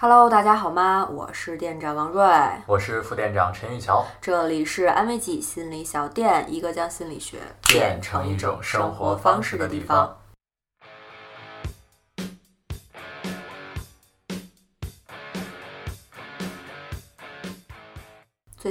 [0.00, 1.08] Hello，大家好吗？
[1.10, 2.24] 我是店长王瑞，
[2.66, 4.06] 我是副店长陈玉桥。
[4.20, 10.17] 这里是安慰剂心理小店，一个将心理学变成一种生活方式的地方。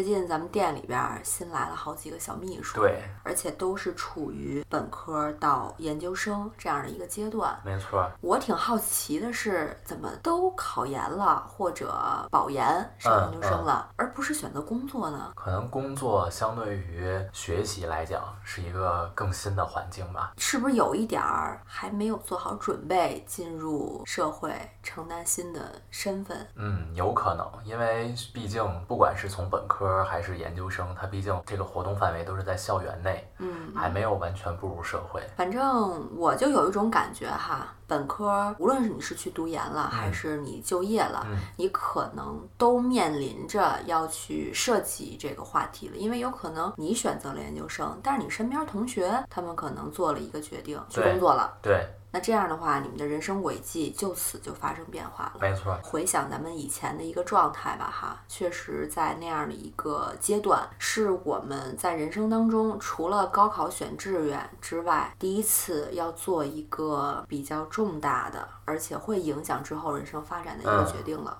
[0.08, 7.58] 近咱们店里边新来了好几个小秘书，对，而且都是处于本科到研究生这样的一个阶段。
[7.64, 8.10] 没错。
[8.22, 11.94] 我挺好奇的是，怎么都考研了或者
[12.32, 12.66] 保研
[12.98, 15.32] 上研究生了，而不是选择工作呢？
[15.36, 20.34] 可能工作相对于学习来讲是一个更新的环境吧。
[20.38, 24.54] 是不是有一点儿还没有做好准备进入社会，
[24.84, 26.48] 承担新的身份？
[26.56, 29.97] 嗯，有可能，因为毕竟不管是从本科。
[29.98, 35.22] 科还是研究生，他毕竟这个活动范围都是在校园内，嗯，还没有完全步入社会。
[35.36, 51.88] 反正我就有一种感觉哈，本科无论是你是去读研了，还是你就业了，你可能都面临着要去涉及这个话题了，因为有可能你选择了研究生，但是你身边同学他们可能做了一个决定去工作了，对。
[52.18, 55.34] 那这样的话，你们的人生轨迹就此就发生变化了。
[55.40, 71.38] 没错，回想咱们以前的一个状态吧，哈，确实在那样的一个阶段，是我们在人生当中除了高考选志愿之外，第一次要做一个比较重大的，而且会影响之后人生发展的一个决定了。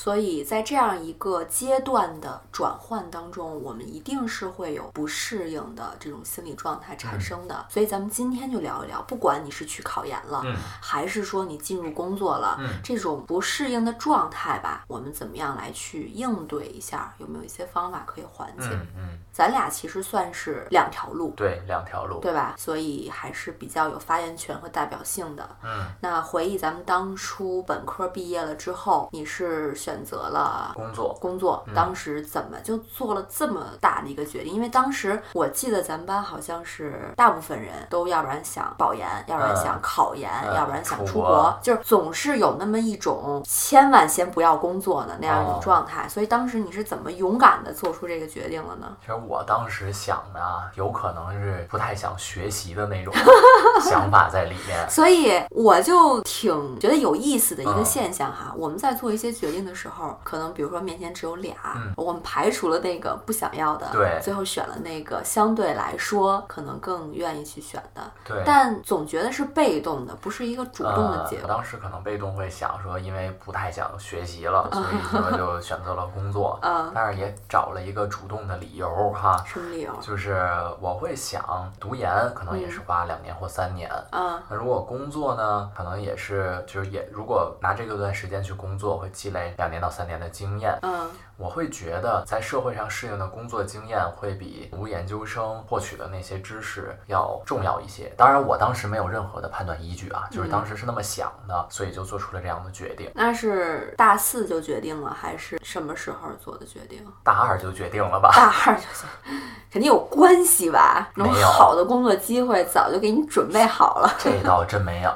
[0.00, 7.66] 所以在这样一个阶段的转换当中，我们一定是会有不适应的这种心理状态产生的。
[7.68, 10.42] 所以咱们今天就聊一聊，不管你是去考研了，
[10.80, 17.12] 还是说你进入工作了，这种不适应的状态吧，我们怎么样来去应对一下？
[17.18, 18.68] 有没有一些方法可以缓解？
[18.96, 22.54] 嗯，咱俩其实算是两条路，对，两条路，对吧？
[22.56, 25.46] 所以还是比较有发言权和代表性的。
[25.62, 29.89] 嗯，那回忆咱们当初本科毕业了之后，你是选。
[29.90, 34.54] 选择了工作，工作当时怎么就做了这么大的一个决定？
[34.54, 46.08] 因为当时我记得咱们班好像是大部分人都要不然想保研，要不然想考研，要不然想出国，就是总是有那么一种千万先不要工作的那样一种状态。
[46.08, 48.96] 所以当时你是怎么勇敢的做出这个决定了呢？
[49.00, 50.40] 其实我当时想的，
[50.76, 53.12] 有可能是不太想学习的那种
[53.82, 54.88] 想法在里面。
[54.88, 59.79] 所以我就挺觉得有意思的一个现象哈，我们在做一些决定的时。
[59.80, 61.54] 时候可能比如说面前只有俩，
[61.96, 68.42] 我们排除了那个不想要的，对，最后选了那个相对来说可能更愿意去选的，对。
[68.44, 71.48] 但总觉得是被动的，不是一个主动的结果。
[71.48, 76.58] 当时可能被动会想说，因为不太想学习了，所以 说就选择了工作。
[76.60, 79.42] 嗯，但是也找了一个主动的理由哈。
[79.46, 79.90] 什么理由？
[80.02, 80.46] 就是
[80.80, 83.90] 我会想读研，可能也是花两年或三年。
[84.12, 89.69] 嗯，那如果工作呢，可能也是就是也如果拿这个段时间去工作，会积累两。
[89.70, 91.08] 年到三年的经验，嗯，
[91.40, 98.12] 我会觉得在社会上适应的工作经验会比读研究生获取的那些知识要重要一些。
[98.14, 103.10] 当然，我当时没有任何的判断依据啊，就是当时是那么想的，所以就做出了这样的决定。
[103.14, 107.02] 那是大四就决定了，还是什么时候做的决定？
[107.24, 108.30] 大二就决定了吧？
[108.34, 109.08] 大二就行，
[109.72, 111.08] 肯定有关系吧？
[111.14, 114.14] 没有好的工作机会早就给你准备好了。
[114.18, 115.10] 这 倒真没有，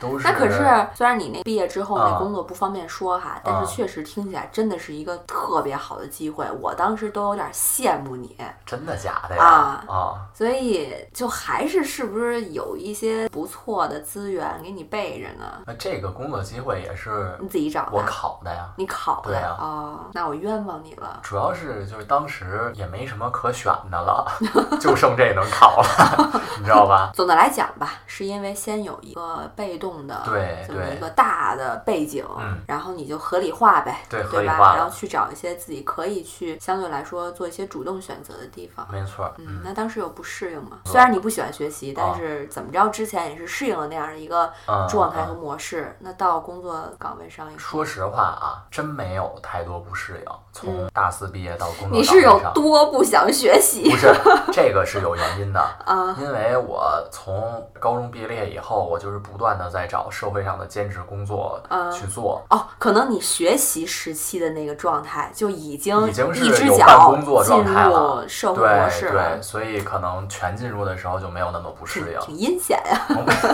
[0.00, 0.26] 都是。
[0.26, 0.64] 那可是，
[0.94, 6.46] 虽然你那毕业之后那工作不方便说哈，但是确实听起来真的是一个特别好的机会。
[6.60, 8.36] 我当时都有点羡慕你。
[8.64, 9.42] 真的假的呀？
[9.44, 10.14] 啊啊！
[10.34, 15.62] 所以就还是是不是有一些不错的资源给你备着呢？
[15.66, 17.92] 那这个工作机会也是你自己找的？
[17.92, 18.68] 我考的呀。
[18.76, 19.30] 你考的？
[19.30, 19.56] 对呀。
[19.58, 21.20] 哦，那我冤枉你了。
[21.22, 24.26] 主要是就是当时也没什么可选的了，
[24.80, 27.10] 就剩这能考了， 你知道吧？
[27.14, 34.76] 总的来讲吧，是因为先有一个被动的对这么一个大的背景，嗯，然后你就合理化呗，对，对吧？
[34.76, 38.86] 然后去找一些自己可以去相对来说做一些主动选择的地方。
[38.90, 40.78] 没错，嗯，那当时有不适应吗？
[40.84, 44.50] 虽然你不喜欢学习，但是怎么着之前也是适应了那样的一个
[44.88, 45.96] 状态和模式。
[46.00, 50.32] 那到工作岗位上，说实话啊，真没有太多不适应。
[50.52, 53.90] 从大四毕业到工作你是有多不想学习？
[53.90, 54.12] 不是，
[54.52, 61.60] 这个是有原因的啊，因为我从高中毕业以后，我就是不断的在找社会上的兼职工作
[61.92, 62.44] 去做。
[62.50, 73.00] 哦，可能你学习时期的那个状态就已经已经是一只脚进入社会模式了，对，所以可能全进入的时候就没有那么不适应，挺阴险呀。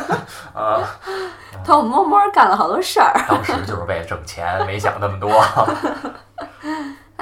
[0.55, 0.81] 啊，
[1.65, 5.31] 偷偷摸摸干了好多事儿，当时就是为了挣钱，没想那么多。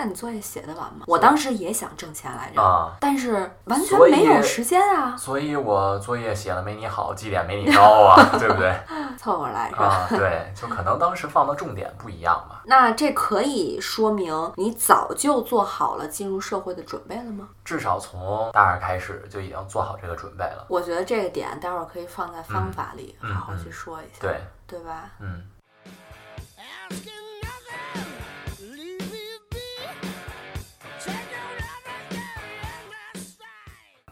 [0.03, 1.05] 那你作业写得完吗？
[1.07, 8.75] 我当时也想挣钱来着，啊，但是完全没有时间啊，所以我作业写的没你好，绩点没你高啊， 对不对？
[9.17, 9.85] 凑合来是吧？
[9.87, 12.57] 啊，对，就可能当时放的重点不一样嘛。
[12.67, 17.49] 那这可以说明你早就做好了进入社会的准备了吗？
[17.65, 20.67] 至少从大二开始就已经做好这个准备了。
[20.69, 25.11] 我觉得这个点待会儿可以放在方法里嗯好好嗯去说一下，对，对吧？
[25.21, 25.45] 嗯，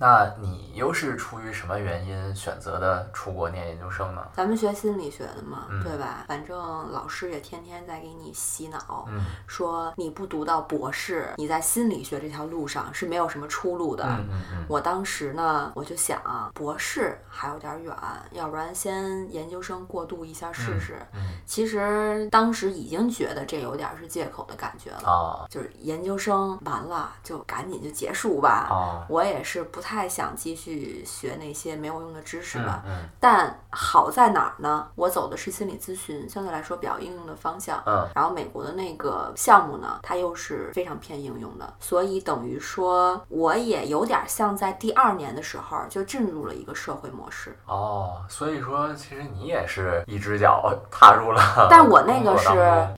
[0.00, 4.26] 那你又是出于什么原因选择的出国念研究生呢？
[4.32, 6.25] 咱们学心理学的嘛，嗯对吧？
[6.26, 6.58] 反正
[6.91, 14.05] 老师也天天在给你洗脑，嗯说你不读到博士，你在心理学这条路上是没有什么出路的。
[14.05, 16.19] 嗯嗯嗯，我当时呢，我就想，
[16.55, 17.94] 博士还有点远，
[18.31, 20.96] 要不然先研究生过渡一下试试。
[21.12, 28.69] 嗯其实当时已经觉得这有点是借口的感觉了，啊就是研究生完了就赶紧就结束吧。
[28.70, 32.82] 啊，我也是不太想继续学那些没有用的知识吧。
[32.87, 34.87] 嗯但好在哪儿呢？
[34.94, 37.82] 我走的是心理咨询，相对来说比较应用的方向。
[37.87, 47.56] 嗯然后美国的那个项目呢，它又是非常偏应用的，所以等于说我也有点像在第二年的时候就进入了一个社会模式。
[47.66, 52.48] 哦，所以说其实你也是一只脚踏入了，但我那个是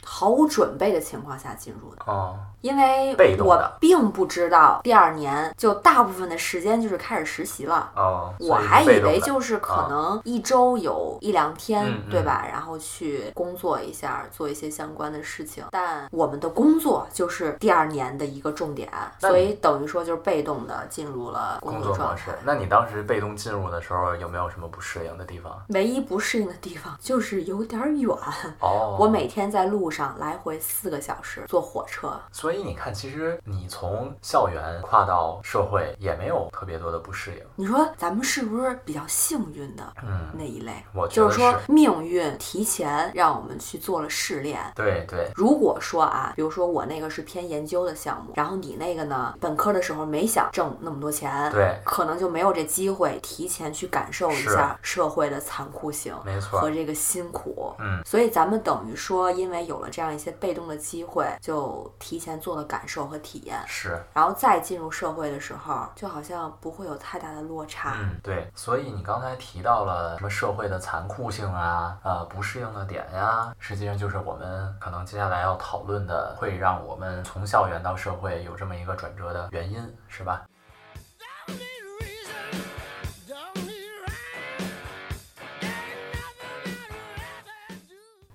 [0.05, 7.91] 毫无准备的情况下进入的，哦，因为我并不知道第二年就大部分的时间就是开始实习了。
[7.95, 12.47] 哦，我还以为就是可能一周有一两天，对吧？
[12.51, 15.65] 然后去工作一下，做一些相关的事情。
[15.71, 22.33] 但我们的工作就是第二年的一个重点，所以等于说就是被动的进入了工作状态。。
[22.45, 25.61] 那你当时被动进入的时候，有没有什么不适应的地方？
[25.69, 28.17] 唯一不适应的地方就是有点远，
[28.61, 32.13] 哦， 我每天在路上来回四个小时坐火车。
[32.31, 37.39] 所以你看，其实你从校园跨到社会，也没有特别多的不适应。
[37.57, 40.73] 你说咱们是不是比较幸运的嗯，那一类？
[40.95, 57.75] 我觉得就是说命运提前让我们去做了试炼，对对，如果说啊，比如说我那个是偏研究的项目，然后你那个呢，本科的时候没想挣那么多钱，对可能就没有这机会提前去感受一下社会的残酷性没错和这个辛苦。
[57.79, 67.95] 嗯，所以咱们等于说，因为有了这样一些被动的机会，就提前做的感受和体验，是，然后再进入社会的时候，就好像不会有太大的落差。
[67.97, 68.51] 嗯，对。
[68.55, 80.43] 所以你刚才提到了什么社会的残酷性啊，呃，不适应的点呀，实际上就是我们可能接下来要讨论的，会让我们从校园到社会有这么一个转折的原因，是吧？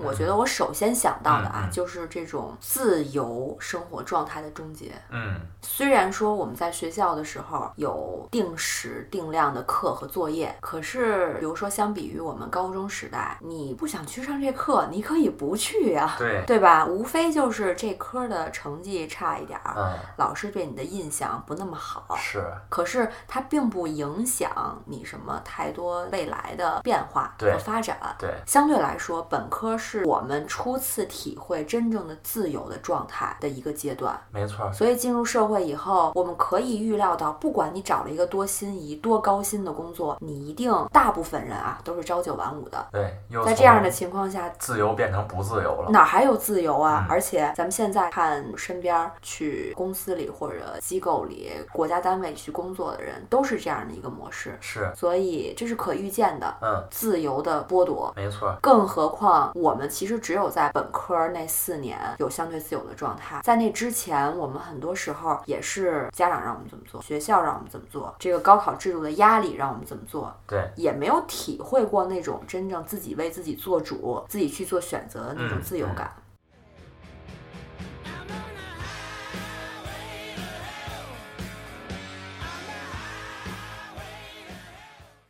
[0.07, 4.91] 我觉得我首先想到的啊，嗯嗯就是这种自由生活状态的终结。
[5.09, 16.85] 嗯，虽然说我们在学校的时候有定时定量的课和作业，可是比如说相比于我们高中时代，你不想去上这课，你可以不去呀、对，对吧？
[16.85, 22.15] 无非就是这科的成绩差一点儿，嗯，老师对你的印象不那么好。
[22.15, 27.97] 是，可是它并不影响你什么太多未来的变化和发展。
[28.19, 34.19] 对，相对来说，本科是我们初次体会真正的自由的状态的一个阶段。
[34.31, 42.87] 没错，所以进入社会以后，我们可以预料到，不管你找了一个多心仪、多高薪的工作，你一定大部分人啊都是朝九晚五的。
[42.91, 45.89] 对，又在这样的情况下，自由变成不自由了。
[45.89, 47.05] 哪还有自由啊？
[47.09, 58.13] 嗯而且咱们现在看身边去公司里或者机构里、国家单位去工作的人，都是这样的一个模式，是，所以这是可预见的嗯，自由的剥夺。
[58.15, 76.11] 没错，更何况，我们其实只有在本科那四年有相对自由的状态，在那之前，我们很多时候也是家长让我们怎么做，学校让我们怎么做，这个高考制度的压力让我们怎么做，对，也没有体会过那种真正自己为自己做主、自己去做选择的那种嗯自由感。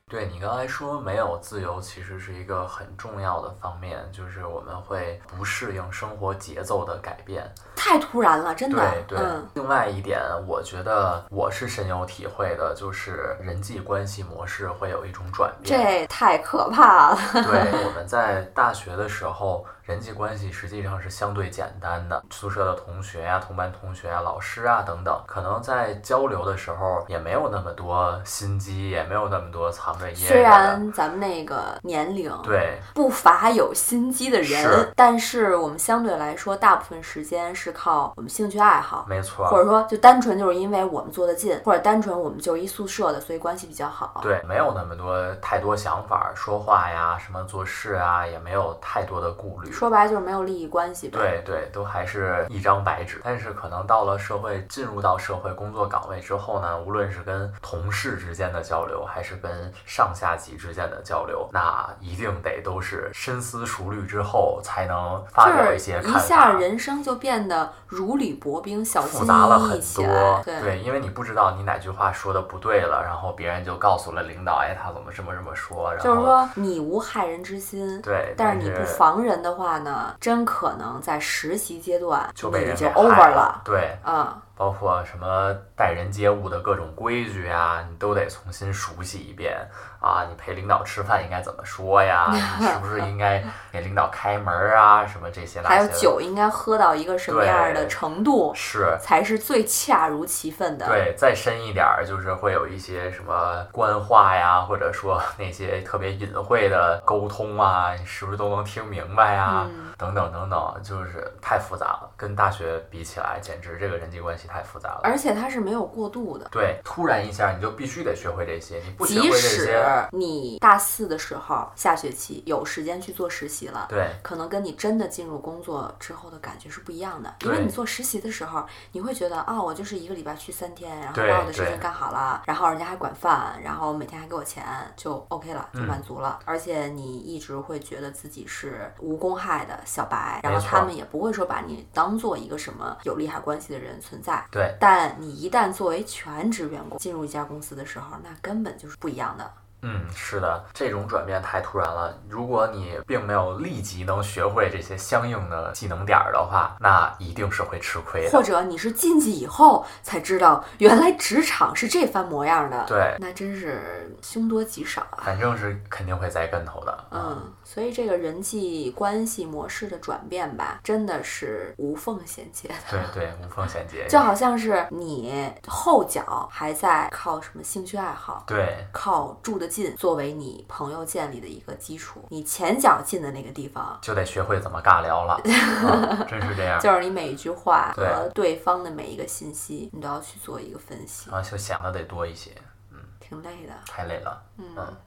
[0.09, 7.43] 对你刚才说没有自由，其实是一个很重要的方面，就是我们会不适应生活节奏的改变。
[7.75, 15.77] 太突然了，真的对，对，嗯，另外一点，我觉得我是深有体会的，就是人际关系模式会有一种转变。
[15.77, 17.19] 这太可怕了。
[17.33, 17.43] 对，
[17.85, 22.21] 我们在大学的时候，人际关系实际上是相对简单的。
[22.29, 30.27] 宿舍的同学呀、同班同学啊、老师啊等等，可能在交流的时候也没有那么多心机，也没有那么多藏着掖着。
[30.27, 44.19] 虽然咱们那个年龄对不乏有心机的人是，但是我们相对来说，大部分时间是靠我们兴趣爱好，没错，或者说就单纯就是因为我们坐得近，或者单纯我们就是一宿舍的，所以关系比较好。
[44.21, 49.76] 对，没有那么多太多想法，说话呀、什么做事啊，也没有太多的顾虑。
[49.77, 51.19] 说白了就是没有利益关系呗。
[51.19, 53.21] 对对，都还是一张白纸。
[53.23, 66.19] 但是可能到了社会，进入到社会工作岗位之后呢，无论是跟同事之间的交流，还是跟上下级之间的交流，那一定得都是深思熟虑之后才能发表一些看法。
[66.19, 70.41] 一下人生就变得如履薄冰、小心复杂了很多，。
[70.43, 78.01] 对，因为你不知道你哪句话说的不对了，然后别人就告诉了领导，哎，他怎么这么这么说，然后就是说你无害人之心。
[78.01, 89.55] 对，但但是你不防人的话呢，真可能在实习阶段就被你就人给害 over 了，对，啊、包括什么待人接物的各种规矩啊，你都得重新熟悉一遍
[90.01, 90.25] 啊。
[90.27, 92.27] 你陪领导吃饭应该怎么说呀？
[92.59, 95.05] 你是不是应该 给领导开门啊？
[95.05, 98.97] 什么这些那些的还有酒应该喝到一个什么样的程度，是。
[98.99, 100.87] 才是最恰如其分的。
[100.87, 109.65] 对，再深一点儿，就是会有一些什么官话呀，或者说那些特别隐晦的沟通啊，你是不是都能听明白呀？
[109.67, 115.01] 嗯等等等等，就是太复杂了，跟大学比起来，简直这个人际关系太复杂了。
[115.03, 116.47] 而且它是没有过渡的。
[116.51, 127.35] 对，突然一下你就必须得学会这些，你不学会即这使些，你大四的时候下学期有时间去做实习了，对可能跟你真的进入工作之后的感觉是不一样的。
[127.41, 134.63] 因为你做实习的时候，你会觉得啊、我就是一个礼拜去三天，然后把我的事情干好了，然后人家还管饭，然后每天还给我钱，
[134.95, 136.39] 就 OK 了，就嗯满足了。
[136.45, 144.36] 而且你一直会觉得自己是无公害的小白，然后他们也不会说把你当做一个什么有利害关系的人存在。
[144.51, 149.51] 对但你一旦作为全职员工进入一家公司的时候，那根本就是不一样的。
[149.81, 152.13] 嗯，是的，这种转变太突然了。
[152.27, 158.31] 如果你并没有立即能学会这些相应的技能点儿的话，那一定是会吃亏的。
[158.31, 165.19] 或者你是进去以后才知道，原来职场是这番模样的，对，那真是凶多吉少啊。
[165.23, 167.05] 反正是肯定会栽跟头的。
[167.11, 172.75] 嗯，所以这个人际关系模式的转变吧，真的是无缝衔接的。
[172.89, 174.07] 对对，无缝衔接。
[174.07, 186.79] 就好像是你后脚还在靠什么兴趣爱好，对靠住得近作为你朋友建立的一个基础，你前脚进的那个地方，就得学会怎么尬聊了， 啊真是这样。
[186.79, 192.51] 就是你每一句话和对方的每一个信息，你都要去做一个分析，啊，就想的得多一些，
[192.91, 193.73] 嗯挺累的。
[193.85, 194.41] 太累了。
[194.57, 194.97] 嗯嗯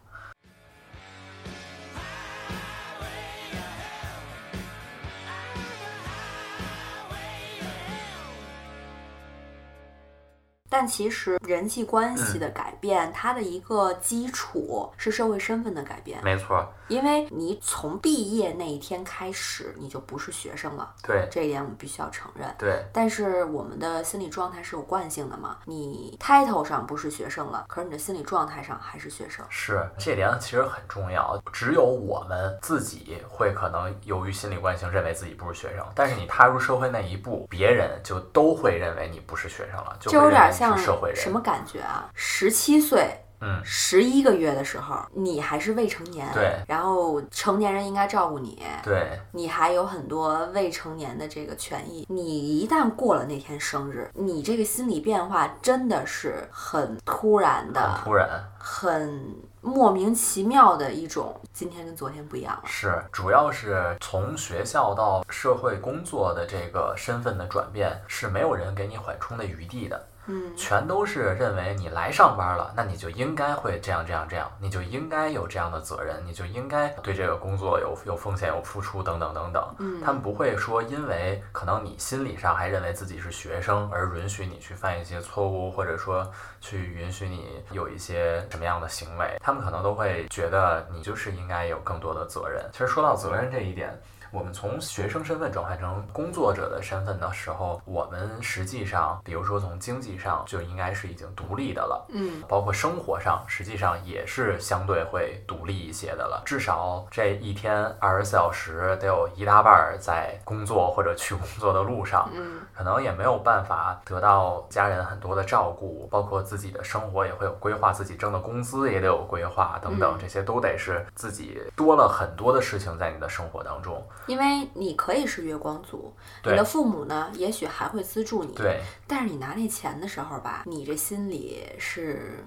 [10.70, 22.48] 但其实人际关系嗯的改变，它的一个基础是社会身份的改变，没错，因为你从毕业那一天开始，你就不是学生了，对这一点我们必须要承认。
[22.56, 25.58] 对但是我们的心理状态是有惯性的嘛？
[25.64, 29.44] 你 title 上不是学生了，可是你的心理状态上还是学生。
[29.48, 31.40] 是这点其实很重要。
[31.52, 41.16] 只有我们自己会可能由于心理惯性认为自己不是学生，但是你踏入社会那一步，别人就都会认为你不是学生了，就就有点像社会人。
[41.16, 42.08] 什么感觉啊？
[42.14, 43.16] 十七岁。
[43.42, 52.06] 嗯，十一个月的时候，你还是未成年，对然后成年人应该照顾你，对你还有很多未成年的这个权益。
[52.10, 58.28] 你一旦过了那天生日，你这个心理变化真的是很突然很的，突然。
[58.58, 62.64] 很莫名其妙的一种，今天跟昨天不一样了。
[62.66, 69.98] 是，主要是从学校到社会工作的这个身份的转变，是没有人给你缓冲的余地的。
[70.30, 79.74] 嗯，全都是认为你来上班了，那你就应该会这样这样这样，你就应该有这样的责任，你就应该对这个工作有有奉献、有付出等等等等。
[79.78, 92.64] 嗯他们不会说因为可能你心理上还认为自己是学生，而允许你去犯一些错误，或者说去允许你有一些什么样的行为，他们可能都会觉得你就是应该有更多的责任。
[92.72, 94.00] 其实说到责任这一点。
[94.32, 102.06] 我们从学生身份转换成工作者的身份的时候，我们实际上，比如说从经济上就应该是已经独立的了。
[102.10, 106.42] 嗯包括生活上，实际上也是相对会独立一些的了。
[106.44, 124.06] 至少这一天二十四小时得有一大半儿在工作或者去工作的路上，嗯可能也没有办法得到家人很多的照顾，包括自己的生活也会有规划，自己挣的工资也得有规划等等嗯，这些都得是自己多了很多的事情在你的生活当中。
[124.26, 126.12] 因为你可以是月光族，
[126.44, 132.44] 你的父母呢，也许还会资助你，对，但是你拿那钱的时候吧，你这心里是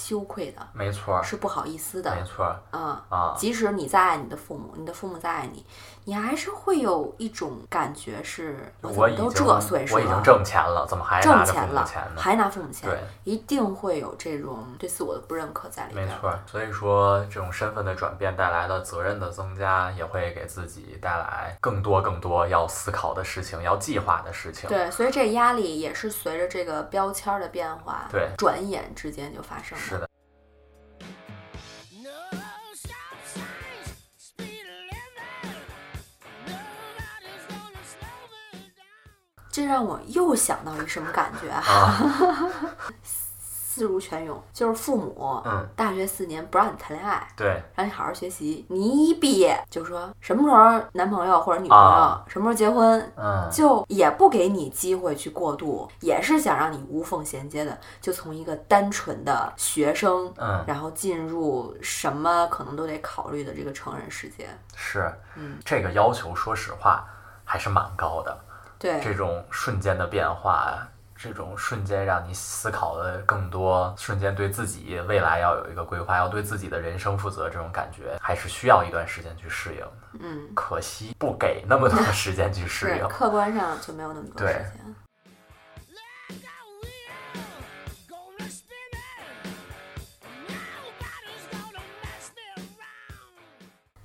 [0.00, 2.96] 羞愧的，没错儿，是不好意思的没，错儿嗯。
[3.10, 5.64] 啊，即使你再爱你的父母，你的父母再爱你，
[6.04, 12.20] 你还是会有一种感觉是，我都我已经这岁数了，我已经挣钱了，怎么还拿父挣钱了母钱，呢？
[12.20, 16.06] 还拿父母钱，对，一定会有这种对自我的不认可在里面。
[16.06, 16.40] 没错儿。
[16.46, 24.68] 所以说，这种身份的转变带来的责任的增加，也会给自己带来更多更多要思考的事情，要计划的事情。
[24.68, 29.84] 对，所以这压力也是随着这个标签儿的变化，对转眼之间就发生了。
[29.98, 30.08] 的，
[39.50, 42.74] 这让我又想到一什么感觉，哈哈哈哈。
[43.80, 64.46] 思如泉涌，就是父母，嗯，大学四年不让你谈恋爱，对，让你好好学习，你一毕业就说什么时候男朋友或者女朋友，啊什么时候结婚，嗯，就也不给你机会去过渡，也是想让你无缝衔接的，就从一个单纯的学生，嗯，然后进入什么可能都得考虑的这个成人世界。
[64.76, 67.06] 是，嗯，这个要求，说实话
[67.44, 68.38] 还是蛮高的。
[68.78, 70.78] 对，这种瞬间的变化，
[71.22, 79.92] 这种瞬间让你思考的更多，瞬间对自己未来要有一个规划，要对自己的人生负责，这种感觉还是需要一段时间去适应的。
[80.20, 83.06] 嗯，可惜不给那么多时间去适应。
[83.06, 84.94] 客观上就没有那么多时间。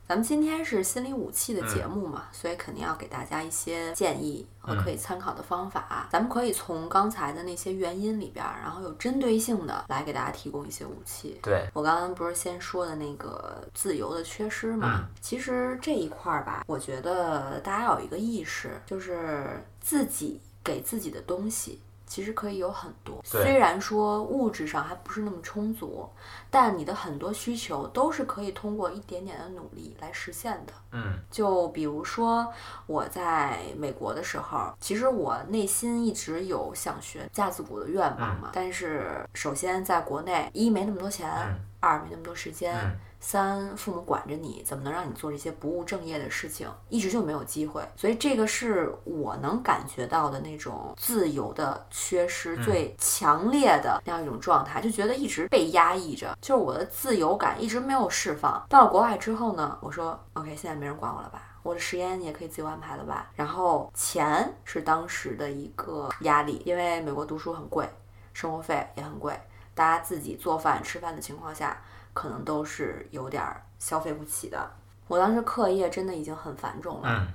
[0.07, 6.07] 咱们今天是心理武器的节目嘛，所以肯定要给大家一些建议和可以参考的方法。
[6.11, 11.39] 咱们可以从刚才的那些原因里边儿，然后有针对性的来给大家提供一些武器。
[11.41, 14.99] 对，我刚刚不是先说的那个自由的缺失嘛？
[14.99, 21.81] 嗯其实这一块儿吧，我觉得大家要有一个意识，就是自己给自己的东西。
[22.07, 26.07] 其实可以有很多，虽然说物质上还不是那么充足，
[26.49, 30.73] 但你的很多需求都是可以通过一点点的努力来实现的。
[30.91, 31.19] 嗯。
[31.31, 32.47] 就比如说
[32.85, 41.59] 我在美国的时候，其实我内心一直有想学架子鼓的愿望嘛，但是首先在国内，一没那么多钱，嗯。
[41.79, 42.73] 二没那么多时间。
[42.75, 42.95] 嗯
[43.27, 46.69] 三，父母管着你，怎么能让你做这些不务正业的事情？
[46.89, 58.63] 一直就没有机会，所以这个是我能感觉到的那种自由的缺失最强烈的那样一种状态，就觉得一直被压抑着，就是我的自由感一直没有释放。
[58.69, 61.41] 到了国外之后呢，我说 OK，现在没人管我了吧？
[61.63, 63.31] 我的时间你也可以自由安排了吧？
[63.33, 67.89] 然后钱是当时的一个压力，因为美国读书很贵，
[68.33, 69.35] 生活费也很贵，
[69.73, 71.81] 大家自己做饭吃饭的情况下。
[72.15, 74.71] 可能都是有点儿消费不起的。
[75.07, 77.27] 我当时课业真的已经很繁重了，嗯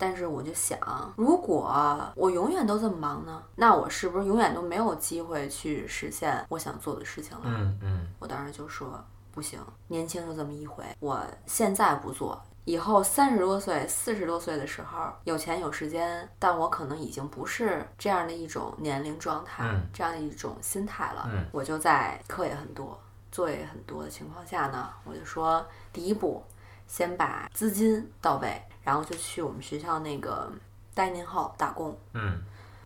[0.00, 0.78] 但是我就想，
[1.16, 1.68] 如果
[2.14, 7.42] 我永远都这么忙呢，那我是不是永远都没有机会去实现我想做的事情了？
[7.46, 12.40] 嗯嗯我当时就说不行，年轻就这么一回，我现在不做。
[12.64, 21.28] 以后三十多岁、四十多岁的时候，有钱有时间，但我可能已经不是这样的一种年龄状态，嗯这样的一种心态了。
[21.32, 22.96] 嗯我就在课也很多，
[23.30, 26.42] 作业也很多的情况下呢，我就说第一步，
[26.86, 30.50] 先把资金到位，然后就去我们学校那个
[30.94, 31.96] dining hall 打工。
[32.14, 32.40] 嗯。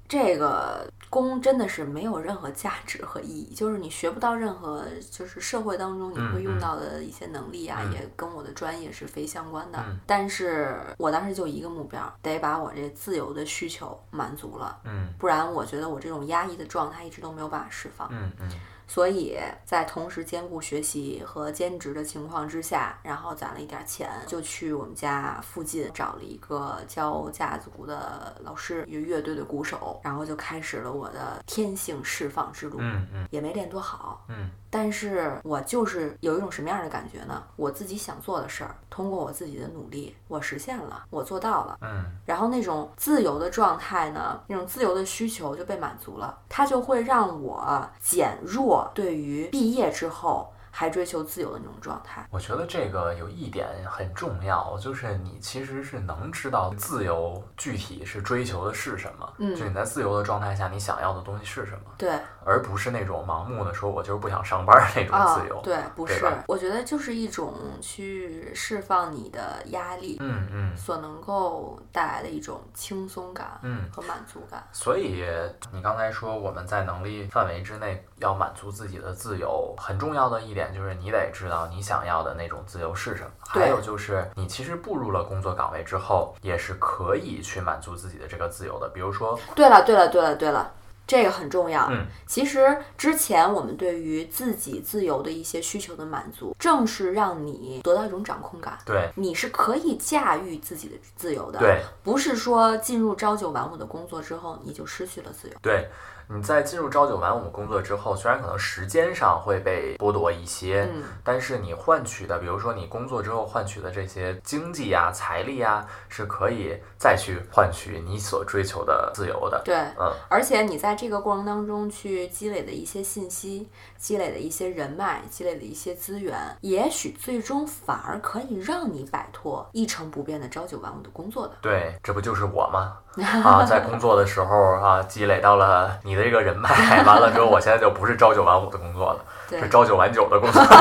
[0.09, 7.93] 这个工真的是没有任何价值和意义，就是你学不到任何，就是社会当中你会用到的一些能力啊，嗯。
[7.95, 9.83] 也跟我的专业是非相关的。
[9.87, 9.99] 嗯。
[10.07, 15.15] 但是我当时就一个目标，得把我这自由的需求满足了，嗯。
[15.19, 18.07] 不然我觉得我这种压抑的状态一直都没有办法释放。
[18.11, 18.51] 嗯嗯
[18.93, 32.77] 所以在同时兼顾学习和兼职的情况之下，然后攒了一点钱，就去我们家附近找了一个教架子鼓的老师，一个乐队的鼓手，然后就开始了我的天性释放之路。
[32.81, 37.43] 嗯嗯也没练多好，嗯但是我就是有一种什么样的感觉呢？
[37.57, 41.79] 我自己想做的事儿，通过我自己的努力，我实现了，我做到了。
[41.81, 52.27] 嗯然后那种自由的状态呢，那种自由的需求就被满足了，它就会让我减弱对于毕业之后还追求自由的那种状态。
[52.31, 61.85] 我觉得这个有一点很重要，就是你其实是能知道自由具体是追求的是什么，嗯就你在自由的状态下，你想要的东西是什么。
[61.99, 73.89] 对，而不是那种盲目的说我就是不想上班儿那种啊自由。，对，不是，我觉得就是一种去释放你的压力嗯嗯所能够带来的一种轻松感嗯。
[73.95, 74.63] 和满足感。
[74.73, 75.25] 所以
[75.71, 83.31] 你刚才说我们在能力范围之内要满足自己的自由，很重要的一点就是你得知道你想要的那种自由是什么。
[83.47, 88.89] 还有就是你其实步入了工作岗位之后，也是可以去满足自己的这个自由的。
[88.89, 90.71] 比如说，对了，对了，对了，对了。
[91.07, 91.89] 这个很重要。
[91.91, 98.79] 嗯，其实之前我们对于自己自由的一些需求的满足，正是让你得到一种掌控感。
[98.85, 105.55] 对你是可以驾驭自己的自由的，对不是说进入朝九晚五的工作之后你就失去了自由。
[105.61, 105.89] 对，
[106.35, 119.61] 你在进入朝九晚五工作之后，虽然可能时间上会被剥夺一些，嗯，但是你换取的，比如说你工作之后换取的这些经济呀、财力呀，是可以再去换取你所追求的自由的。
[119.63, 123.69] 对，嗯，而且你在这个过程当中去积累的一些信息、
[123.99, 131.53] 积累的一些人脉、积累的一些资源，也许最终反而可以让你摆脱一成不变的朝九晚五的工作的。
[131.61, 132.97] 对，这不就是我吗？
[133.45, 136.69] 啊，在工作的时候啊，积累到了你的这个人脉，
[137.05, 140.63] 完了之后，我现在就不是朝九晚五的工作了，是，朝九晚九的工作。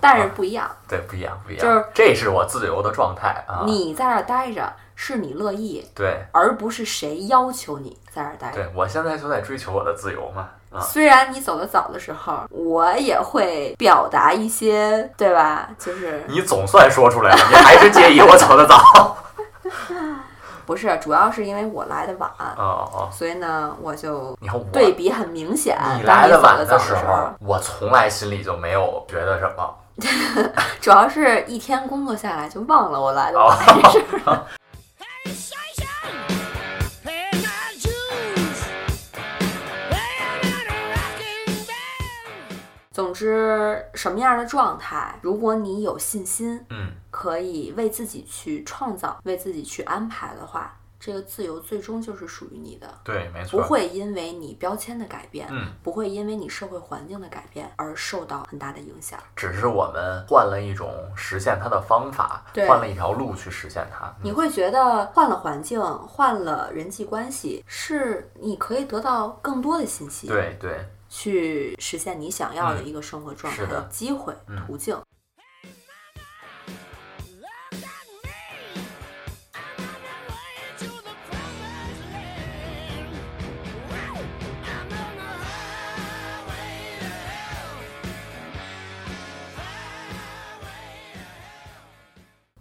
[0.00, 1.64] 但是不一样，对，不一样，不一样。
[1.64, 3.62] 就是这是我自由的状态啊。
[3.64, 8.56] 你在那儿待着是你乐意，对而不是谁要求你在那儿待着。
[8.56, 10.48] 对，我现在就在追求我的自由嘛。
[10.70, 15.70] 啊，虽然你走得早的时候，我也会表达一些，对吧？
[15.78, 19.16] 就是你总算说出来了，你还是介意我走得早。
[20.66, 25.76] 不是，主要是因为我来的晚，哦哦，所以呢，我就你看我对比很明显。
[25.98, 29.74] 你当来的晚的早时时候，我从来心里就没有觉得什么。
[30.80, 34.42] 主要是一天工作下来就忘了我来的哦晚这事儿。
[42.94, 53.60] 总之，什么样的状态，如果你有信心，嗯，可以为自己去创造、为自己去安排的话，这个自由最终就是属于你的，对，没错。
[53.60, 59.18] 不会因为你标签的改变，嗯，不会因为你社会环境的改变而受到很大的影响。
[59.34, 64.14] 只是我们换了一种实现它的方法，对换了一条路去实现它。
[64.22, 70.78] 你会觉得换了环境、换了人际关系，是你可以得到更多的信息，对对，
[71.14, 75.00] 去实现你想要的一个生活状态的机会、嗯途径。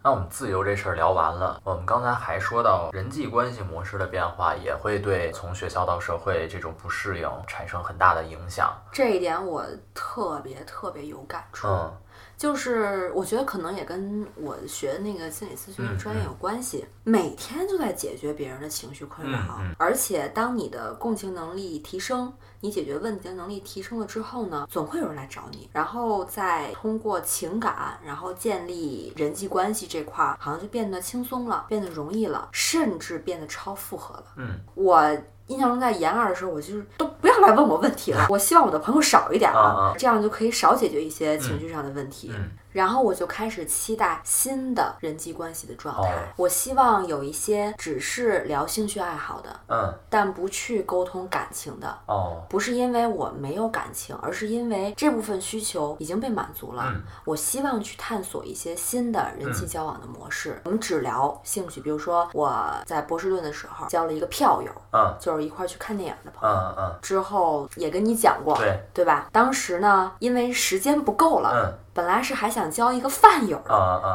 [0.06, 8.74] 那我们自由这事儿聊完了，我们刚才还说到人际关系模式的变化，也会对从学校到社会这种不适应产生很大的影响。
[8.92, 9.64] 这一点我
[9.94, 11.68] 特别特别有感触。
[11.70, 11.94] 嗯
[12.38, 34.26] 就是我觉得可能也跟我学的那个心理咨询的专业有关系，每天就在解决别人的情绪困扰，而且当你的共情能力提升，你解决问题的能力提升了之后呢，总会有人来找你，然后再通过情感，然后建立人际关系这块儿，好像就变得轻松了，变得容易了，甚至变得超负荷了。
[34.38, 35.18] 嗯，我
[35.48, 42.32] 印象中在研二的时候，我就是都不要来问我问题了，我希望我的朋友少一点啊啊这样就可以少解决一些情绪上的问题。
[42.74, 46.10] 嗯然后我就开始期待新的人际关系的状态。
[46.10, 51.98] 哦我希望有一些只是聊兴趣爱好的，嗯但不去沟通感情的。
[52.08, 56.84] 哦不是因为我没有感情，而是因为这部分需求已经被满足了。
[56.88, 60.60] 嗯我希望去探索一些新的人际交往的模式。
[60.66, 66.56] 我们只聊兴趣，比如说我在波士顿的时候交了一个票友，嗯就是一块儿去看电影的朋友。
[66.56, 69.28] 嗯嗯，之后也跟你讲过，对对吧？
[69.32, 73.62] 当时呢，因为时间不够了，嗯本来是还想交一个饭友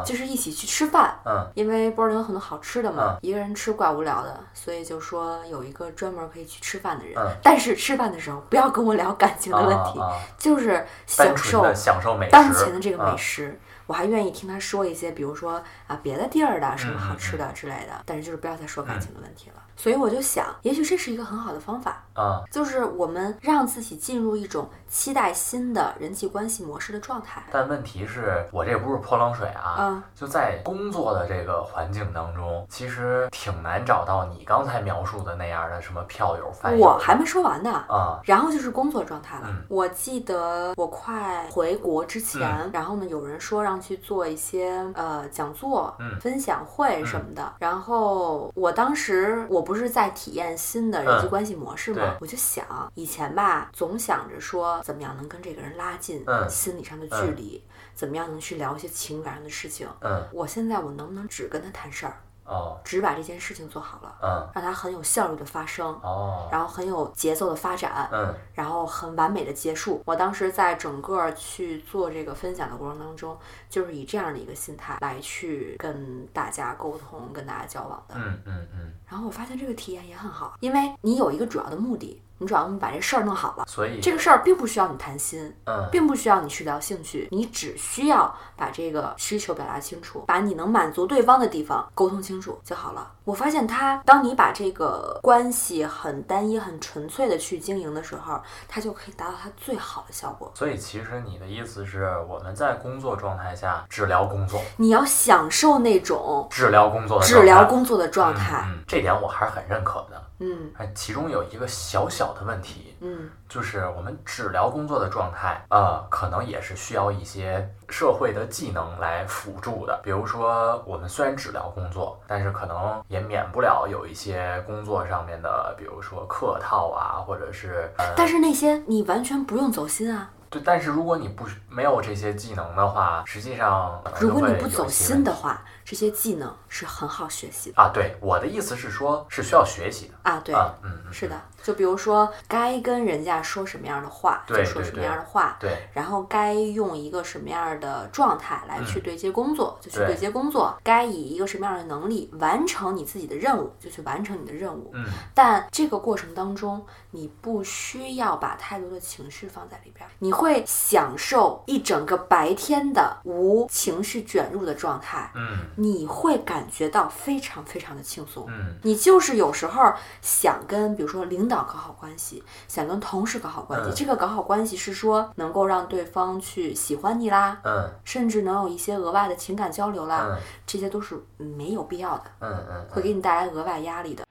[0.04, 1.18] 就是一起去吃饭。
[1.24, 7.14] 嗯因为波尔顿有很多好吃的嘛，嗯一个人吃怪无聊的，所以就说有一个专门可以去吃饭的人。
[7.16, 10.00] 嗯但是吃饭的时候不要跟我聊感情的问题，
[10.38, 13.60] 就是享受享受美食，当前的这个美嗯食。
[13.86, 19.62] 我还愿意听他说一些，比如说啊别的地儿的什么嗯好吃的之类的，但是就是不要再说感情的问题了。
[19.78, 27.44] 所以我就想，也许这是一个很好的方法，啊就是我们让自己进入一种期待新的人际关系模式的状态。
[27.52, 36.84] 但问题是我这不是泼冷水啊，嗯就在工作的这个环境当中，其实挺难找到你刚才描述的那样的什么票友、饭友。
[36.84, 37.70] 我还没说完呢。
[37.88, 39.46] 啊，然后就是工作状态了。
[39.48, 47.52] 嗯我记得我快回国之前，然后呢，有人说让去做一些呃讲座、嗯分享会什么的。
[47.60, 52.16] 然后我当时我不是在体验新的人际关系模式吗？
[52.22, 56.48] 我就想以前吧，总想着说怎么样能跟这个人拉近嗯。
[56.48, 57.62] 心理上的距离，
[57.94, 59.86] 怎么样能去聊一些情感上的事情。
[60.00, 60.26] 嗯。
[60.32, 62.16] 我现在我能不能只跟他谈事儿，
[62.48, 70.02] 哦只把这件事情做好了，嗯让它很有效率的发生，哦然后很有节奏的发展，嗯然后很完美的结束。
[70.06, 78.14] 我当时在整个去做这个分享的过程当中，就是以这样的一个心态来去跟大家沟通、跟大家交往的。
[78.16, 83.64] 嗯嗯嗯，然后我发现这个体验也很好，因为你有一个主要的目的，你主要把这事儿弄好了。
[83.66, 93.12] 所以这个事儿并不需要你谈心，嗯并不需要你去聊兴趣，你只需要把这个需求表达清楚，把你能满足对方的地方沟通清楚就好了。
[93.28, 100.50] 我发现他，当你把这个关系很单一、很纯粹的去经营的时候，它就可以达到它最好的效果。
[100.54, 108.64] 所以其实你的意思是我们在工作状态下只聊工作，你要享受那种只聊工作的只状态聊工作的状态。
[108.66, 110.22] 嗯，嗯这点我还是很认可的。
[110.38, 119.98] 嗯哎，其中有一个小小的问题，嗯就是我们只聊工作的状态，呃，可能也是需要一些社会的技能来辅助的。
[120.02, 130.30] 比如说，我们虽然只聊工作，但是可能也免不了有一些工作上面的，比如说客套啊，或者是呃，但是那些你完全不用走心啊。
[130.50, 130.62] 对。
[130.64, 140.40] 但是如果你不没有这些技能的话，实际上如果你不走心的话，这些技能是很好学习的啊，对，我的意思是说，是需要学习的啊。
[140.44, 154.90] 对，啊，嗯，嗯是的，就比如说该跟人家说什么样的话，就说什么样的话，对，然后该用一个什么样的状态来去对接工作，就去对接工作；该以一个什么样的能力完成你自己的任务，就去完成你的任务。
[154.92, 165.30] 嗯，但这个过程当中，你不需要把太多的情绪放在里边儿，你会享受一整个白天的无情绪卷入的状态。
[165.34, 165.58] 嗯。
[165.74, 168.78] 你会感觉到非常非常的轻松，嗯。
[168.84, 173.94] 你就是有时候想跟比如说领导搞好关系，想跟同事搞好关系，嗯。
[173.96, 177.90] 这个搞好关系是说能够让对方去喜欢你啦，嗯。
[178.04, 180.38] 甚至能有一些额外的情感交流啦，嗯。
[180.64, 184.24] 这些都是没有必要的，嗯嗯，会给你带来额外压力的。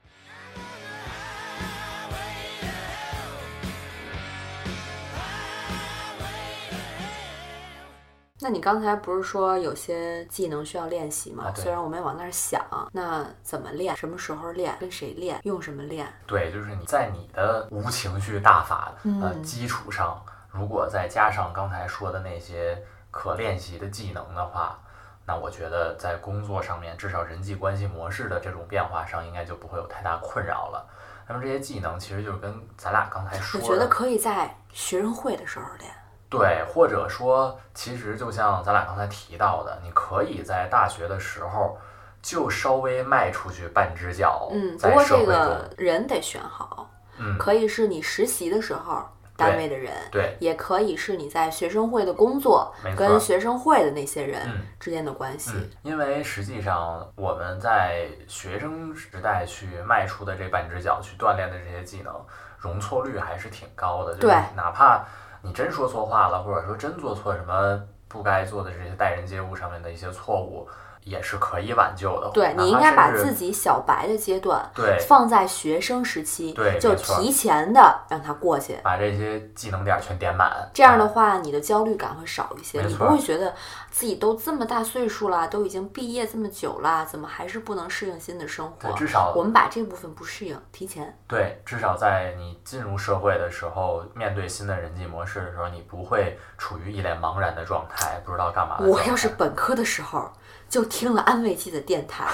[8.40, 11.44] 那你刚才不是说有些技能需要练习吗？
[11.46, 13.96] 啊虽然我没往那儿想，那怎么练？
[13.96, 14.76] 什么时候练？
[14.78, 15.40] 跟谁练？
[15.42, 16.06] 用什么练？
[16.26, 24.78] 对，就是你在你的无情绪大法的基础上，如果再加上刚才说的那些可练习的技能的话，
[25.26, 30.86] 那我觉得在工作上面，至少人际关系模式的这种变化上，应该就不会有太大困扰了。
[31.26, 35.92] 那么这些技能其实就是跟咱俩刚才说的，我觉得可以在学生会的时候练。
[36.30, 41.78] 对，或者说，其实就像咱俩刚才提到的，你可以在大学的时候
[42.20, 49.02] 就稍微迈出去半只脚，嗯，不过这个人得选好，嗯，可以是你实习的时候
[49.36, 55.52] 单位的人，对，也可以是你在学生会的工作跟学生会的那些人嗯之间的关系。
[55.54, 62.12] 嗯，因为实际上我们在学生时代去迈出的这半只脚去锻炼的这些技能，
[62.58, 64.12] 容错率还是挺高的。
[64.14, 65.06] 就是对哪怕
[65.42, 70.68] 你真说错话了，或者说真做错什么不该做的这些待人接物上面的一些错误，
[71.08, 72.30] 也是可以挽救的。
[72.32, 78.76] 对你应该把自己小白的阶段对放在学生时期，就对就提前的让他过去。
[78.82, 83.54] 把这些技能点儿全点满，这样的啊话，你的焦虑感会少一些，你不会觉得
[83.90, 88.94] 自己都这么大岁数了，都已经毕业这么久了，怎么还是不能适应新的生活对，？
[88.94, 91.16] 至少我们把这部分不适应提前。
[91.26, 98.78] 对，至少在你进入社会的时候，面对新的人际模式的时候，你不会处于一脸茫然的状态，不知道干嘛。
[98.80, 100.30] 我要是本科的时候
[100.68, 102.26] 就听了安慰剂的电台，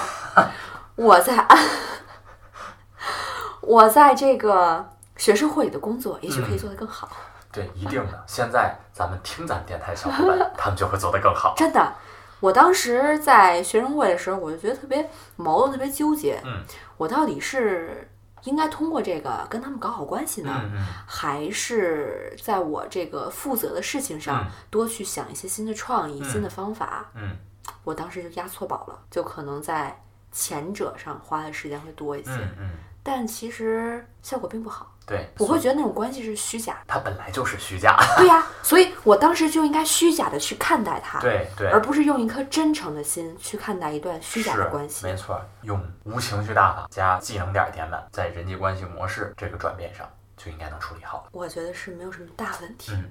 [0.97, 1.59] 我在安，
[3.63, 4.85] 我在这个
[5.17, 7.09] 学生会里的工作，也许可以做得更好。
[7.53, 8.25] 对，一定的。
[8.27, 11.55] 现在咱们听咱电台小伙伴， 他们就会做得更好。
[11.57, 11.95] 真的，
[12.41, 16.41] 我当时在学生会的时候，我就觉得特别矛盾，特别纠结。
[16.45, 16.65] 嗯，
[16.97, 18.11] 我到底是
[18.43, 27.07] 应该通过这个跟他们搞好关系呢，嗯嗯还是在我这个负责的事情上嗯多去想一些新的创意、嗯新的方法？
[27.15, 27.37] 嗯
[27.83, 30.01] 我当时就押错宝了，就可能在
[30.33, 32.71] 前者上花的时间会多一些，嗯嗯，
[33.03, 34.91] 但其实效果并不好。
[35.07, 36.81] 对，我会觉得那种关系是虚假的。
[36.87, 37.95] 它本来就是虚假。
[38.17, 45.05] 对呀、所以我当时就应该虚假的去看待它，对对，而不是用一颗真诚的心去看待一段虚假的关系。
[45.05, 51.29] 没错，用无情绪大法加技能点儿点满，在人际关系模式这个转变上就应该能处理好了。
[51.33, 52.93] 我觉得是没有什么大问题。
[52.93, 53.11] 嗯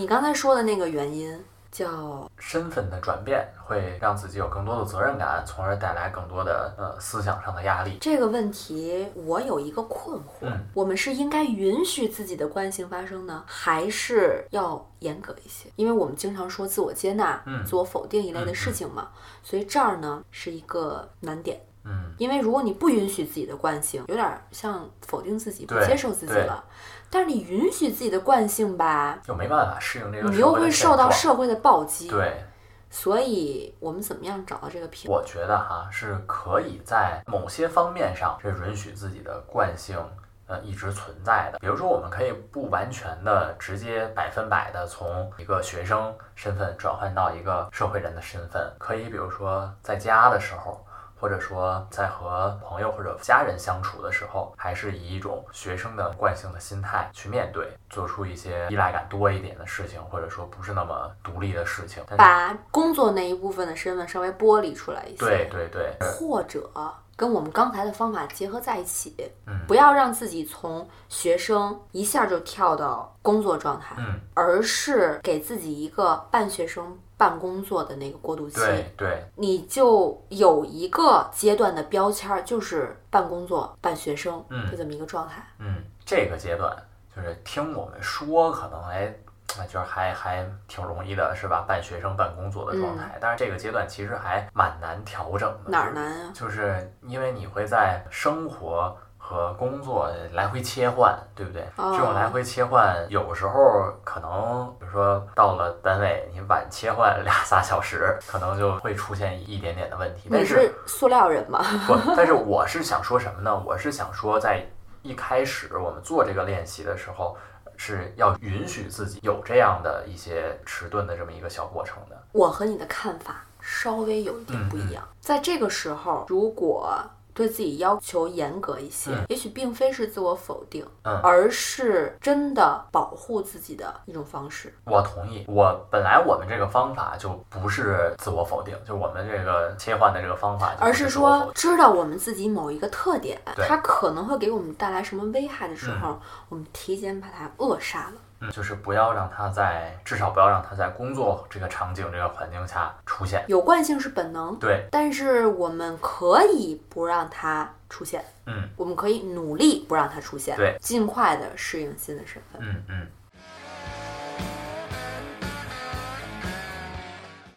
[0.00, 1.38] 你刚才说的那个原因
[1.70, 7.98] 叫身份的转变会让自己有更多的责任感，从而带来更多的呃思想上的压力。
[8.00, 15.68] 这个问题，我有一个困惑：嗯我们是应该允许自己的惯性发生呢，还是要严格一些？
[15.76, 19.10] 因为我们经常说自我接纳、嗯自我否定一类的事情嘛，
[19.42, 21.60] 所以这儿呢是一个难点。
[21.84, 26.64] 嗯，因为如果你不允许自己的惯性，有点像否定自己、不接受自己了。
[27.10, 32.08] 但是你允许自己的惯性吧，又没办法适应这个你又会受到社会的暴击。
[32.08, 32.44] 对，
[32.90, 35.18] 所以我们怎么样找到这个平衡？
[35.18, 39.98] 我觉得哈是可以在某些方面上是允许自己的惯性。
[40.46, 50.84] 呃，一直存在的，比如说，我们可以不完全的直接百分百的从一个学生身份转换到一个社会人的身份，可以比如说在家的时候，
[51.20, 62.02] 或者说在和朋友或者家人相处的时候，还是以一种学生的惯性的心态去面对，做出一些依赖感多一点的事情，或者说不是那么独立的事情。
[62.16, 65.18] 把工作那一部分的身份稍微剥离出来一些。
[65.18, 66.70] 对对对，或者
[67.16, 69.14] 跟我们刚才的方法结合在一起，
[69.46, 85.46] 嗯不要让自己从学生一下就跳到工作状态，嗯，而是给自己一个半学生半工作的那个过渡期，对对，你就有一个阶段的标签儿，就是半工作半学生，嗯就这么一个状态。
[85.58, 86.74] 嗯，这个阶段
[87.14, 89.14] 就是听我们说，可能哎，
[89.58, 91.62] 那就是还还挺容易的，是吧？
[91.68, 95.70] 半学生半工作的状态，但是这个阶段其实还蛮难调整的。
[95.70, 95.92] 哪儿？
[95.92, 96.32] 难啊？
[96.32, 98.96] 就是因为你会在生活。
[99.30, 101.62] 和工作来回切换，对不对？
[101.76, 110.28] 哦这种来回切换，有时候可能，比如说到了单位，你晚切换俩仨小时，可能就会出现一点点的问题。
[110.32, 111.64] 但你是塑料人吗？
[111.86, 113.56] 不，但是我是想说什么呢？
[113.64, 114.66] 我是想说，在
[115.02, 117.36] 一开始我们做这个练习的时候，
[117.76, 122.20] 是要允许自己有这样的一些迟钝的这么一个小过程的。
[122.32, 125.06] 我和你的看法稍微有一点不一样。
[125.20, 127.00] 在这个时候，如果
[127.40, 129.24] 对自己要求严格一些，嗯。
[129.30, 131.18] 也许并非是自我否定，嗯。
[131.22, 134.74] 而是真的保护自己的一种方式。
[134.84, 148.12] 我同意，我本来我们这个方法就不是自我否定，就我们这个切换的这个方法而是说，知道我们自己某一个特点，它可能会给我们带来什么危害的时候，嗯我们提前把它扼杀了。
[148.40, 153.44] 嗯，就是不要让他在，至少不要让他在工作这个场景、这个环境下出现。
[153.48, 162.60] 有惯性是本能，对，但是我们可以不让它出现，嗯我们可以努力不让它出现，对，尽快的适应新的身份。
[162.62, 163.06] 嗯嗯，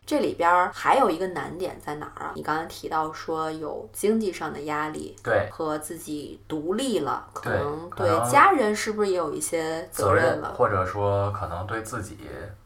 [0.05, 2.31] 这里边儿还有一个难点在哪儿啊？
[2.35, 10.49] 你刚才提到说有经济上的压力，对，和自己独立了，可能对家人是不是也有一些责责任了？
[10.49, 12.17] 任或者说可能对自己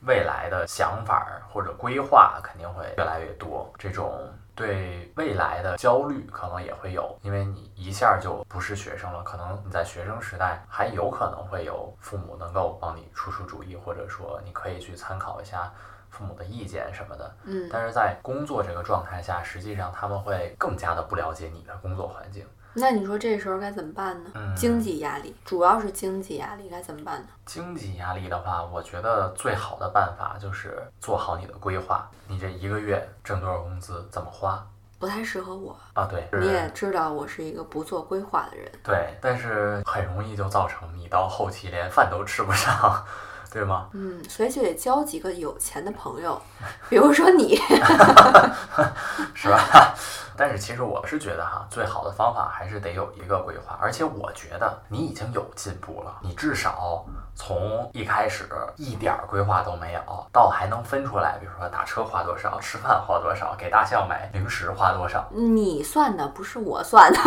[0.05, 15.71] 未来的想法儿或者规划肯定会越来越多，这种对未来的焦虑可能也会有，因为你一下就不是学生了，可能你在学生时代还有可能会有父母能够帮你出出主意，或者说你可以去参考一下
[16.09, 17.35] 父母的意见什么的。
[17.43, 22.45] 嗯，但是在工作这个状态下，实际上他们会更加的不了解你的工作环境。
[22.79, 24.29] 那你说这时候该怎么办呢？
[24.35, 27.27] 嗯经济压力主要是经济压力，该怎么办呢？
[27.43, 32.07] 经济压力的话，我觉得最好的办法就是做好你的规划。
[32.27, 34.63] 你这一个月挣多少工资，怎么花
[34.99, 35.75] 不太适合我。
[35.93, 36.05] 啊？
[36.05, 43.03] 对，你也知道我是一个不做规划的人，对，但是很容易就造成你到后期连饭都吃不上，
[43.51, 43.87] 对吗？
[43.93, 46.41] 嗯，所以就得交几个有钱的朋友，
[46.89, 47.55] 比如说你。
[49.33, 49.95] 是吧？
[50.37, 57.03] 但是其实我是觉得哈，最好的方法还是得有一个规划，而且我觉得你已经有进步了，你至少
[57.35, 67.19] 从一开始一点儿规划都没有，到还能分出来，比如说打车花多少，吃饭花多少，给大象买零食花多少，你算的不是我算的，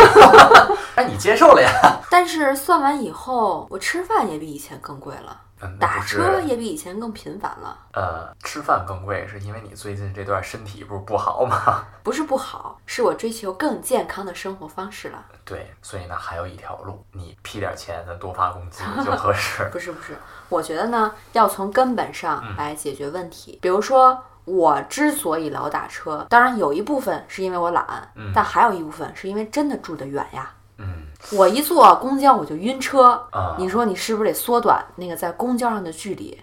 [0.94, 1.70] 哎，你接受了呀？
[2.10, 7.76] 但是算完以后，我吃饭也比以前更贵了，嗯，打车也比以前更频繁了。
[7.92, 11.84] 呃，吃饭更贵，是因为你最近这段身体不是不好吗？
[12.02, 15.24] 不是不好，是我追求更健康的生活方式了。
[15.44, 19.68] 对，所以呢，还有一条路，你批点钱，咱多发工资就合适。
[19.72, 20.16] 不是不是，
[20.48, 23.58] 我觉得呢，要从根本上嗯来解决问题。
[23.60, 30.50] 比如说，我之所以老打车，当然有一部分是因为我懒，嗯但还有一部分是因为真的住得远呀。
[30.78, 36.40] 嗯我一坐公交我就晕车，啊，你说你是不是得缩短那个在公交上的距离？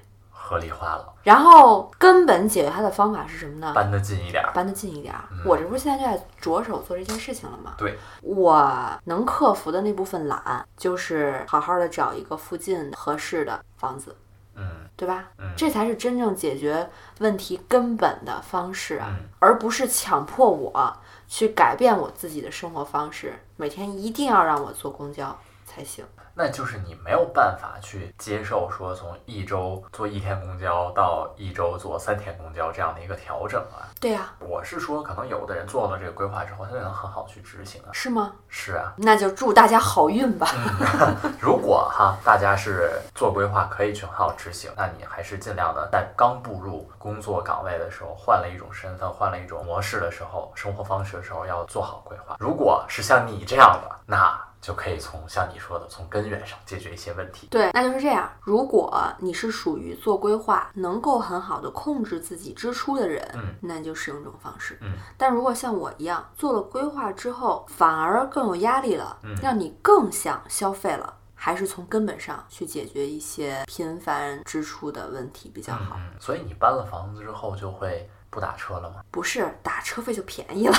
[0.48, 3.74] 合理化了，然后根本解决它的方法是什么呢？
[3.76, 4.54] 搬得近一点儿。
[4.54, 5.26] 搬得近一点儿。
[5.30, 7.74] 嗯我这不是现在就在着手做这件事情了吗？
[7.78, 14.16] 对，我能克服的那部分懒，就是好好的找一个附近合适的房子。
[14.56, 15.26] 嗯，对吧？
[15.38, 16.89] 嗯这才是真正解决
[17.20, 26.06] 问题根本的方式啊，嗯而不是强迫我去改变我自己的生活方式，每天一定要让我坐公交才行。
[26.40, 33.90] 那就是你没有办法去接受说从一周坐一天公交到一周坐三天公交这样的一个调整啊。
[34.00, 37.90] 对呀、我是说，可能有的人做了这个规划之后，他就能很好去执行啊。
[37.92, 38.34] 是吗？
[38.50, 40.48] 是啊，那就祝大家好运吧。
[41.42, 52.36] 如果哈大家是做规划可以去很好执行，那你还是尽量的在刚步入工作岗位的时候，换了一种身份，换了一种模式的时候，生活方式的时候要做好规划。
[52.38, 57.47] 如果是像你这样的，那就可以从像你说的从根源上解决一些问题。
[57.49, 58.30] 对，那就是这样。
[58.41, 64.78] 如果你是属于做规划能够很好的控制自己支出的人，嗯那你就使用这种方式。
[64.82, 75.95] 嗯，但如果像我一样做了规划之后，反而更有压力了，嗯让你更想消费了，还是从根本上去解决一些频繁支出的问题比较好。
[75.95, 78.97] 嗯，所以你搬了房子之后就会不打车了吗？
[79.11, 80.76] 不是打车费就便宜了。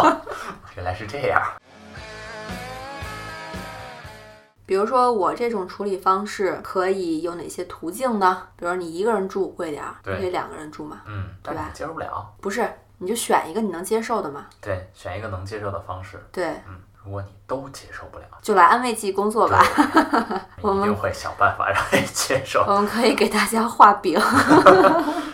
[0.76, 1.42] 原来是这样。
[4.72, 8.42] 比如说我这种处理方式可以有哪些途径呢？
[8.56, 11.02] 比如你一个人住贵点儿，你可以两个人住嘛？
[11.04, 12.26] 嗯，对吧接受不了。
[12.40, 12.66] 不是，
[12.96, 14.46] 你就选一个你能接受的嘛。
[14.62, 16.18] 对，选一个能接受的方式。
[16.32, 19.62] 对，嗯，如果你都接受不了，就来安慰剂工作吧。
[20.62, 22.64] 我们一定会想办法让你接受。
[22.66, 24.18] 我们可以给大家画饼。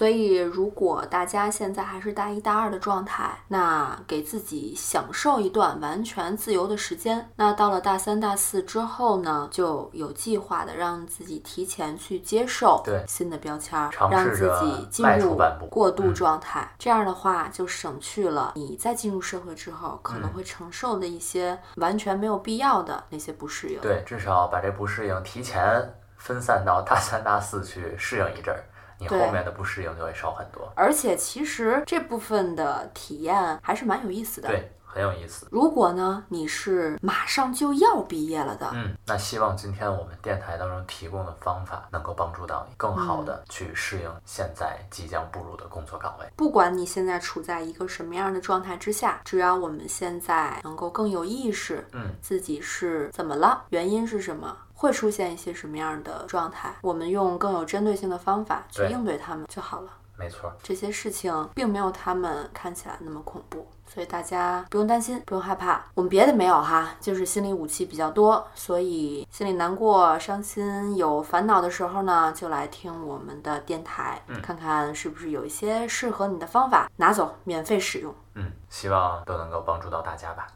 [0.00, 7.30] 所以，如果大家现在还是大一、大二的状态，那给自己享受一段完全自由的时间。
[7.36, 13.78] 那到了大三、大四之后呢，就有计划的让自己提前去接受新的标签
[14.10, 15.38] 让自己进入
[15.68, 16.66] 过渡嗯状态。
[16.78, 23.78] 这样的话，就省去了你在进入社会之后可能嗯会承受的一些完全没有必要的那些不适应。
[23.82, 28.64] 对，至少把这不适应提前分散到大三、大四去适应一阵儿，
[29.00, 30.70] 你后面的不适应就会少很多。
[30.76, 35.46] 而且其实这部分的体验还是蛮有意思的。，对，很有意思。
[35.50, 46.26] 如果呢你是马上就要毕业了的，嗯，那希望今天我们电台当中提供的方法能够帮助到你，更好嗯的去适应现在即将步入的工作岗位。
[46.36, 54.56] 不管你现在处在一个什么样的状态之下，只要我们现在能够更有意识，嗯，自己是怎么了，原因是什么。
[54.80, 56.74] 会出现一些什么样的状态？
[56.80, 59.90] 我们用更有针对性的方法去应对他们就好了。
[60.16, 60.50] 没错。
[60.62, 65.84] 这些事情并没有他们看起来那么恐怖，所以大家不用担心，不用害怕。
[65.94, 78.14] 我们别的没有哈，就是心理武器比较多，所以心里难过、伤心、有烦恼的时候呢，就来听我们的电台，嗯看看是不是有一些适合你的方法，拿走免费使用。
[78.34, 80.46] 嗯，希望都能够帮助到大家吧。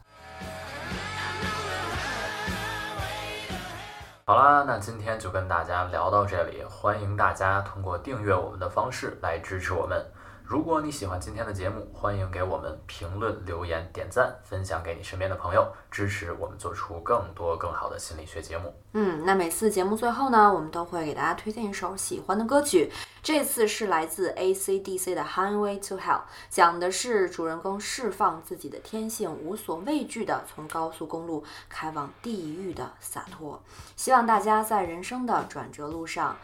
[4.27, 10.03] 好啦，那今天就跟大家聊到这里，欢迎大家通过订阅我们的方式来支持我们。
[10.47, 18.71] 如果你喜欢今天的节目，欢迎给我们评论、留言、点赞，分享给你身边的朋友，支持我们做出更多更好的心理学节目。
[18.93, 22.91] 嗯，那每次节目最后呢，我们都会给大家推荐一首喜欢的歌曲。
[23.23, 26.19] 这次是来自 AC/DC 的《Highway to Hell》，
[26.51, 33.59] 讲的是主人公释放自己的天性，无所畏惧的从高速公路开往地狱的洒脱。
[33.95, 36.37] 希望大家在人生的转折路上，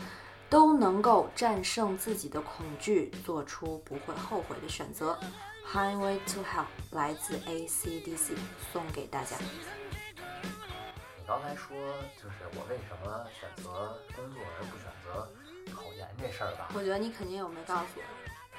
[0.51, 5.17] 都能够战胜自己的恐惧，做出不会后悔的选择。
[5.73, 8.35] 《Highway to Hell》来自 AC/DC，
[8.73, 9.37] 送给大家。
[9.39, 11.77] 你刚才说，
[12.21, 15.31] 就是我为什么选择工作而不选择
[15.73, 16.67] 考研这事儿吧？
[16.73, 18.03] 我觉得你肯定有没告诉我。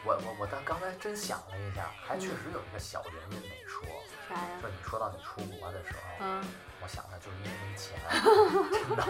[0.06, 3.84] 我我我但刚才真想了一下，还确实有一个小原因没说。
[4.30, 4.48] 啥呀？
[4.62, 6.42] 就你说到你出国的时候，嗯，
[6.82, 8.00] 我想的就是因为没钱，
[8.88, 9.04] 真的。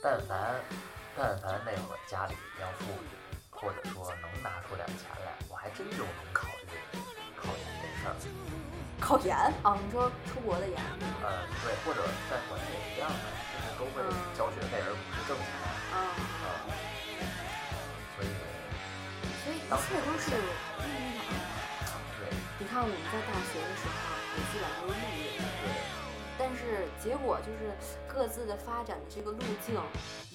[0.00, 0.54] 但凡
[1.16, 3.08] 但凡那会儿家里比较富裕，
[3.50, 6.76] 或者说能拿出点钱来，我还真就能考虑
[7.34, 8.12] 考研这事儿。
[9.00, 9.72] 考研啊？
[9.80, 10.76] 你说出国的研？
[11.24, 15.48] 呃，对，或者在国内也一样的，就是都会嗯交学费而不是挣钱。
[15.88, 16.68] 啊，啊，
[18.16, 18.28] 所以
[19.40, 20.36] 所以一切都是
[20.84, 22.20] 命运的安排。
[22.20, 23.96] 对你看我们在大学的时候，
[24.36, 25.72] 也基本上都是路人，对
[26.38, 27.72] 但是结果就是
[28.06, 29.80] 各自的发展的这个路径，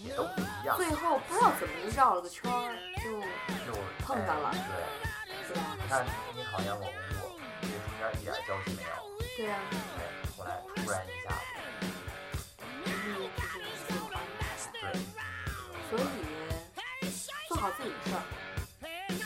[0.04, 3.12] 也都不一样，最后不知道怎么就绕了个圈儿，就
[3.66, 4.72] 就碰上了哎对。
[5.48, 5.76] 是吧？
[5.76, 8.88] 你看你好像，我工作，这中间一点交集没有，
[9.36, 9.60] 对啊，
[9.98, 10.02] 对，
[10.38, 11.26] 后来突然一下
[12.86, 12.96] 就是
[13.88, 14.42] 这种安排。
[14.72, 14.82] 对，
[15.90, 16.02] 所以
[17.50, 18.18] 做好自己的事儿，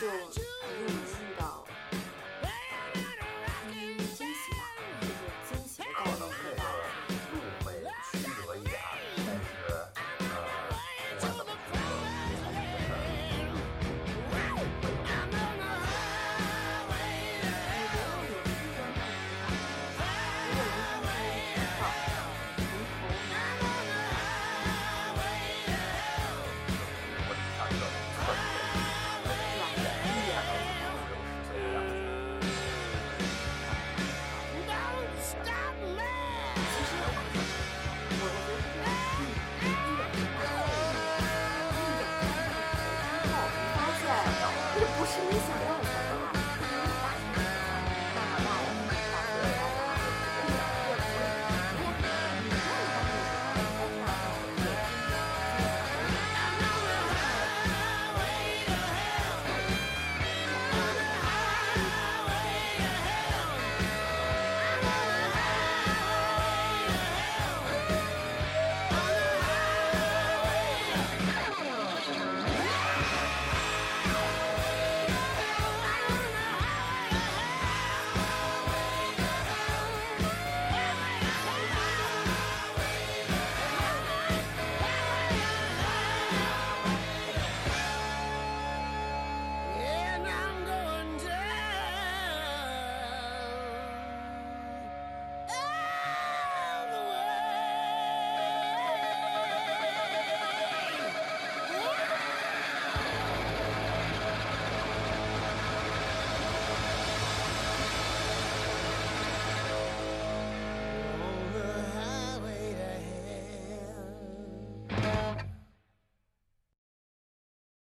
[45.06, 45.65] 是你想